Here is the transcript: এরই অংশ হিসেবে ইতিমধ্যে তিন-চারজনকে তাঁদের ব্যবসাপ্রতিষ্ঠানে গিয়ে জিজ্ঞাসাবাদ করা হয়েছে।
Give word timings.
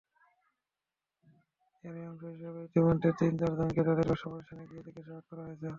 এরই 1.83 2.03
অংশ 2.09 2.21
হিসেবে 2.33 2.59
ইতিমধ্যে 2.67 3.09
তিন-চারজনকে 3.19 3.81
তাঁদের 3.87 4.07
ব্যবসাপ্রতিষ্ঠানে 4.09 4.63
গিয়ে 4.69 4.85
জিজ্ঞাসাবাদ 4.87 5.23
করা 5.29 5.43
হয়েছে। 5.45 5.67